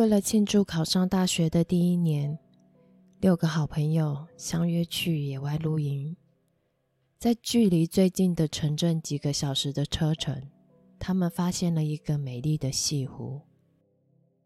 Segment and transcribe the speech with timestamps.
[0.00, 2.38] 为了庆祝考上大学的第一年，
[3.20, 6.16] 六个好朋友相约去野外露营。
[7.18, 10.42] 在距离最近的城镇几个小时的车程，
[10.98, 13.42] 他们发现了一个美丽的西湖，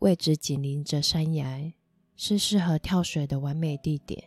[0.01, 1.73] 位置紧邻着山崖，
[2.17, 4.25] 是适合跳水的完美地点。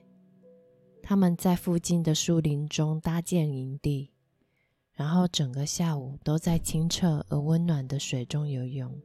[1.04, 4.14] 他们在附近的树林中搭建营地，
[4.94, 8.98] 然后整个下午都在清澈而温暖的水中游泳。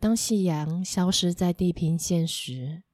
[0.00, 2.84] 当夕阳消失在地平线时，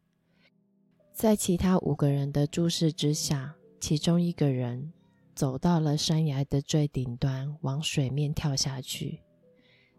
[1.12, 4.90] 在其他五个人的注视之下，其中一个人
[5.34, 9.20] 走到了山崖的最顶端，往水面跳下去。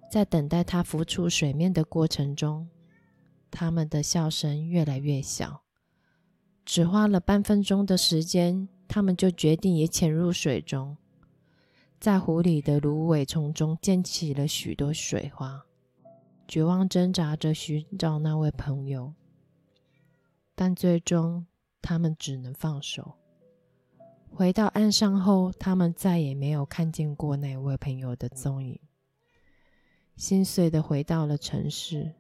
[0.10, 2.68] 在等待他浮出水面的过程中，
[3.52, 5.62] 他们的笑声越来越小。
[6.66, 10.98] 只花了半分钟的时间，他们就决定也潜入水中，
[12.00, 15.68] 在湖里的芦苇丛中溅起了许多水花。
[16.48, 19.14] 绝望挣扎着寻找那位朋友，
[20.54, 21.46] 但最终
[21.82, 23.16] 他们只能放手。
[24.30, 28.80] 回到岸上后，他们再也没有看见过那位朋友的踪影。
[30.16, 32.14] 心碎的回到了城市。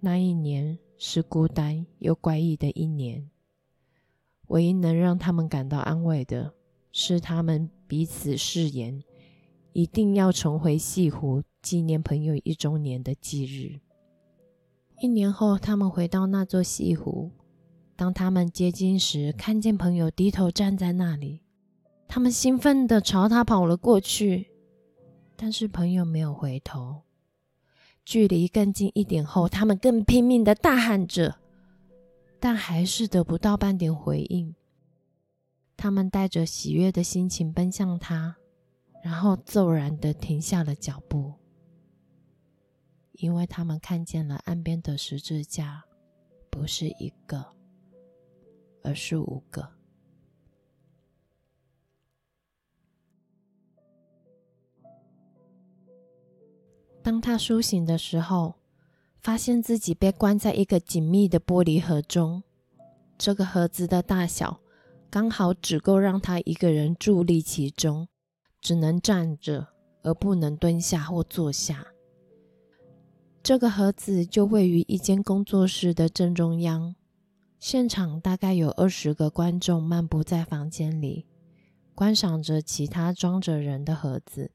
[0.00, 3.28] 那一年是孤单又怪异的一年。
[4.46, 6.54] 唯一能让他们感到安慰的
[6.92, 9.02] 是，他们彼此誓言。
[9.72, 13.80] 一定要重回西湖纪念朋友一周年的忌日。
[15.00, 17.30] 一年后，他们回到那座西湖。
[17.94, 21.42] 当他们接近时，看见朋友低头站在那里，
[22.08, 24.46] 他们兴奋地朝他跑了过去。
[25.36, 27.02] 但是朋友没有回头。
[28.04, 31.36] 距离更近一点后，他们更拼命地大喊着，
[32.40, 34.54] 但还是得不到半点回应。
[35.76, 38.37] 他们带着喜悦的心情奔向他。
[39.08, 41.32] 然后骤然的停下了脚步，
[43.12, 45.82] 因为他们看见了岸边的十字架，
[46.50, 47.54] 不是一个，
[48.82, 49.66] 而是五个。
[57.02, 58.56] 当他苏醒的时候，
[59.16, 62.42] 发现自己被关在一个紧密的玻璃盒中，
[63.16, 64.60] 这个盒子的大小
[65.08, 68.06] 刚好只够让他一个人伫立其中。
[68.68, 69.66] 只能站着，
[70.02, 71.86] 而不能蹲下或坐下。
[73.42, 76.94] 这个盒子就位于一间工作室的正中央。
[77.58, 81.24] 现场大概有二十个观众漫步在房间里，
[81.94, 84.50] 观赏着其他装着人的盒子。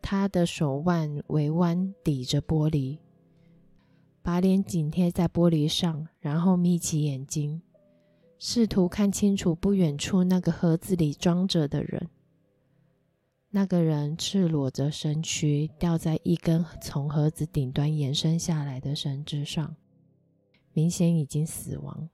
[0.00, 2.98] 他的手腕微弯，抵着玻璃，
[4.22, 7.60] 把脸紧贴在玻璃上，然后眯起眼睛，
[8.38, 12.08] 试图看清楚不远处那个盒子里装着的人。
[13.50, 19.74] 那个人赤裸着身躯，吊在一根从盒子顶端延伸下来的绳子上，
[20.74, 22.10] 明显已经死亡。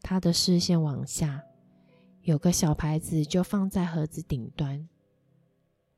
[0.00, 1.42] 他的视线往下，
[2.22, 4.88] 有个小牌子就放在盒子顶端，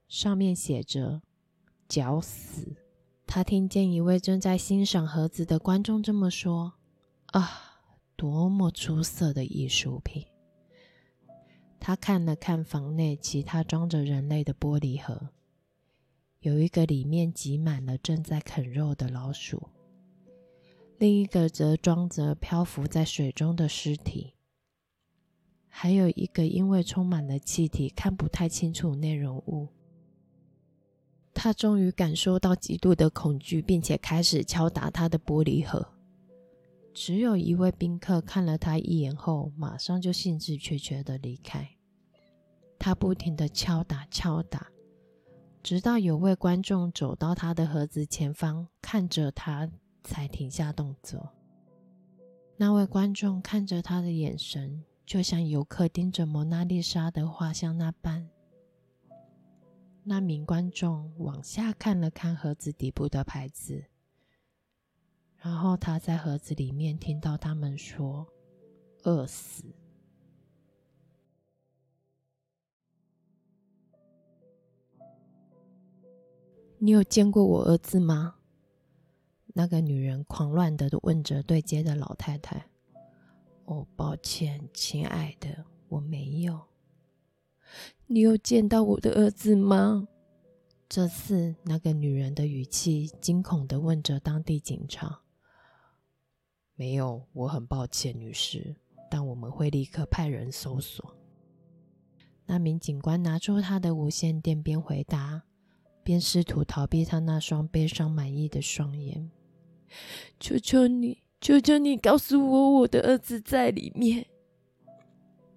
[0.08, 1.20] 上面写着
[1.86, 2.76] “绞死”。
[3.26, 6.72] 他听见一位正在欣赏盒子的观众这么说
[7.32, 7.50] ：“啊，
[8.16, 10.24] 多么出色的艺术品！”
[11.86, 15.28] 他看了看房内其他装着人类的玻璃盒，
[16.40, 19.68] 有一个里面挤满了正在啃肉的老鼠，
[20.98, 24.34] 另一个则装着漂浮在水中的尸体，
[25.68, 29.68] 还有一个因为充满了气体看不太清楚内容物。
[31.32, 35.86] 他终于感受到极度的恐惧，并且开始敲打他的玻璃盒。
[36.92, 41.75] 只有一位宾客看了他一眼后，马上就兴致缺缺的离开。
[42.86, 44.70] 他不停的敲打敲打，
[45.60, 49.68] 直到有位观众走到他的盒子前方，看着他，
[50.04, 51.34] 才停下动作。
[52.56, 58.30] 那位观众看着他的眼神，就像游客盯着蒙娜丽莎的画像那般。
[60.04, 63.86] 那名观众往下看了看盒子底部的牌子，
[65.38, 68.28] 然后他在盒子里面听到他们说
[69.02, 69.64] ：“饿死。”
[76.78, 78.34] 你有见过我儿子吗？
[79.54, 82.68] 那个女人狂乱的问着对接的老太太。
[83.64, 86.60] 哦，抱歉，亲爱的，我没有。
[88.06, 90.06] 你有见到我的儿子吗？
[90.86, 95.22] 这次那个女人的语气惊恐的问着当地警察。
[96.74, 98.76] 没有，我很抱歉，女士，
[99.10, 101.16] 但我们会立刻派人搜索。
[102.44, 105.45] 那名警官拿出他的无线电，边回答。
[106.06, 109.28] 便试图逃避他那双悲伤满意的双眼。
[110.38, 114.24] 求求你，求求你，告诉我我的儿子在里面。”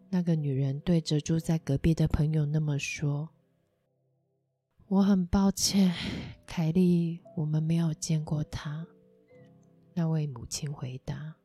[0.10, 3.30] 那个女人对着住在隔壁的朋友那么说
[4.90, 5.94] ：“我很抱歉，
[6.48, 8.88] 凯莉，我们没有见过他。”
[9.94, 11.36] 那位母亲回答。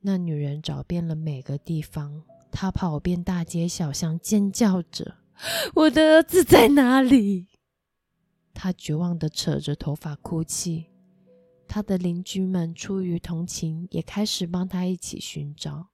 [0.00, 2.22] 那女人找遍了每个地方，
[2.52, 5.16] 她跑遍大街小巷，尖叫着
[5.74, 7.46] ：“我的儿子在哪里？”
[8.54, 10.86] 他绝望的扯着头发哭泣。
[11.68, 15.88] 他的邻居们出于同情，也开始帮他一起寻找。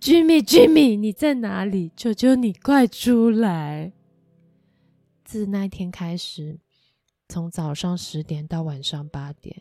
[0.00, 1.92] Jimmy，Jimmy，你在哪里？
[1.96, 3.92] 求求你快出来！
[5.24, 6.60] 自那天开始，
[7.28, 9.56] 从早上十点到晚上八点。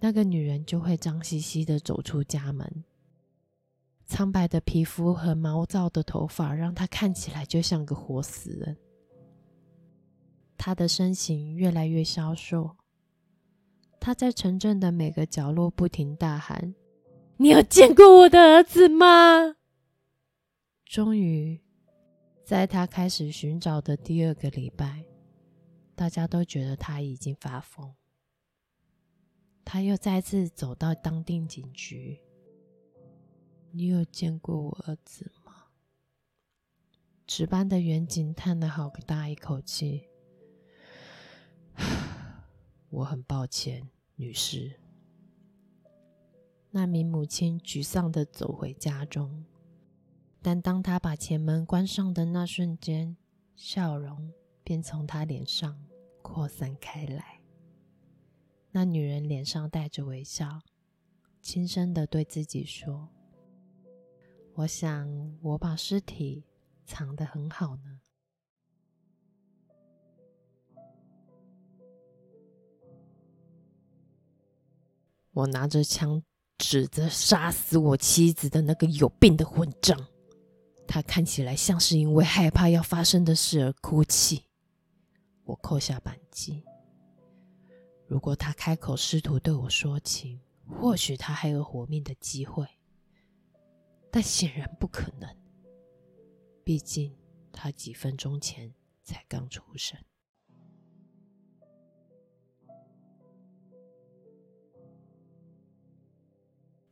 [0.00, 2.84] 那个女人就会脏兮兮的走出家门，
[4.12, 8.76] 苍白的皮肤和毛躁的头发让他看起来就像个活死人。
[10.58, 12.76] 他的身形越来越消瘦，
[13.98, 16.74] 他在城镇的每个角落不停大喊
[17.38, 19.56] ：“你有见过我的儿子吗？”
[20.84, 21.62] 终于，
[22.44, 25.06] 在他开始寻找的第二个礼拜，
[25.94, 27.94] 大家都觉得他已经发疯。
[29.64, 32.20] 他又再次走到当地警局。
[33.74, 35.64] 你有见过我儿子吗？
[37.26, 40.08] 值班的远警叹了好大一口气。
[42.90, 44.78] 我很抱歉，女士。
[46.70, 49.46] 那名母亲沮丧的走回家中，
[50.42, 53.16] 但当她把前门关上的那瞬间，
[53.56, 54.30] 笑容
[54.62, 55.82] 便从她脸上
[56.20, 57.40] 扩散开来。
[58.70, 60.60] 那女人脸上带着微笑，
[61.40, 63.08] 轻声的对自己说
[64.54, 66.44] ：“我想我把尸体
[66.84, 68.00] 藏得很好呢。”
[75.32, 76.22] 我拿着枪
[76.58, 79.98] 指着杀死我妻子的那个有病的混账，
[80.86, 84.44] 他看起来像是因为害怕要发生的事而哭泣。
[85.44, 86.62] 我扣下扳机。
[88.06, 90.38] 如果他开口试图对我说情，
[90.68, 92.66] 或许他还有活命的机会，
[94.12, 95.28] 但显然不可能。
[96.62, 97.16] 毕竟
[97.50, 98.72] 他几分钟前
[99.02, 99.98] 才刚出生。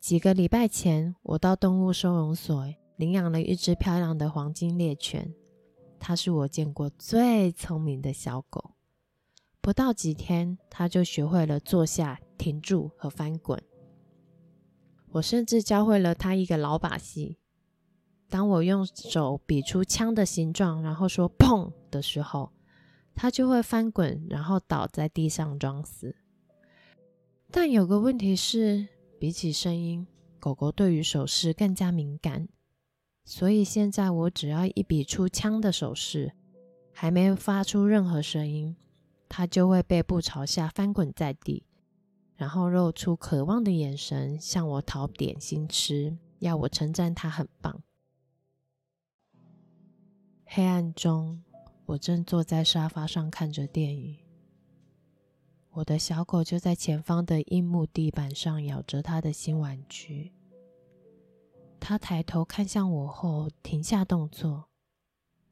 [0.00, 5.32] 几个礼拜前，我到动物收容所领养了一只漂亮的黄金猎犬，
[6.00, 8.72] 它是我见过最聪明的小狗。
[9.60, 13.62] 不到几天，它就学会了坐下、停住和翻滚。
[15.12, 17.38] 我甚至教会了他一个老把戏：
[18.28, 22.52] 当我用手比出枪的形状，然后说“砰”的时候，
[23.14, 26.14] 他就会翻滚，然后倒在地上装死。
[27.50, 28.86] 但有个问题是，
[29.18, 30.06] 比起声音，
[30.38, 32.48] 狗狗对于手势更加敏感。
[33.24, 36.32] 所以现在我只要一比出枪的手势，
[36.92, 38.76] 还没发出任何声音。
[39.28, 41.64] 它就会背部朝下翻滚在地，
[42.40, 47.82] 然后露出渴望的眼神，向我讨点心吃，要我称赞他很棒。
[50.46, 51.44] 黑暗中，
[51.84, 54.16] 我正坐在沙发上看着电影，
[55.72, 60.32] 我的小狗就在前方的硬木地板上咬着它的新玩具。
[61.78, 64.70] 它抬头看向我后停下动作，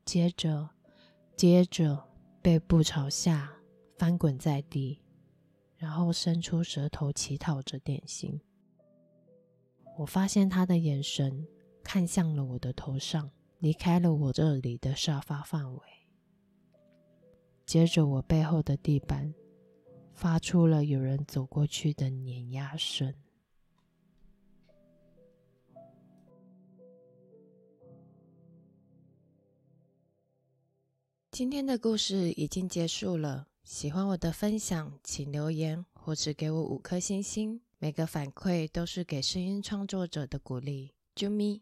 [0.06, 0.70] 接着，
[1.36, 2.08] 接着
[2.40, 3.52] 背部朝下。
[3.98, 5.02] 翻滚在地，
[5.78, 8.38] 然后伸出舌头乞讨着点心。
[9.96, 11.46] 我发现他的眼神
[11.82, 15.80] 看向了我的头上，离开了我这里的沙发范围。
[17.64, 19.34] 接着，我背后的地板
[20.12, 23.14] 发出了有人走过去的碾压声。
[31.30, 33.47] 今天的故事已经结束了。
[33.70, 37.60] 喜欢我的分享，请留言或者给我五颗星星。
[37.78, 40.94] 每个反馈都是给声音创作者的鼓励。
[41.14, 41.54] 啾咪。